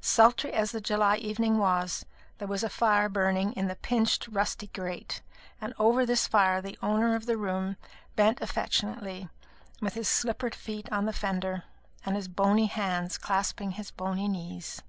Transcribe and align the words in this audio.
Sultry 0.00 0.54
as 0.54 0.70
the 0.72 0.80
July 0.80 1.16
evening 1.16 1.58
was, 1.58 2.06
there 2.38 2.48
was 2.48 2.64
a 2.64 2.70
fire 2.70 3.10
burning 3.10 3.52
in 3.52 3.68
the 3.68 3.76
pinched 3.76 4.26
rusty 4.28 4.68
grate, 4.68 5.20
and 5.60 5.74
over 5.78 6.06
this 6.06 6.26
fire 6.26 6.62
the 6.62 6.78
owner 6.82 7.14
of 7.14 7.26
the 7.26 7.36
room 7.36 7.76
bent 8.16 8.40
affectionately, 8.40 9.28
with 9.82 9.92
his 9.92 10.08
slippered 10.08 10.54
feet 10.54 10.90
on 10.90 11.04
the 11.04 11.12
fender, 11.12 11.64
and 12.06 12.16
his 12.16 12.26
bony 12.26 12.68
hands 12.68 13.18
clasping 13.18 13.72
his 13.72 13.90
bony 13.90 14.28
knees. 14.28 14.80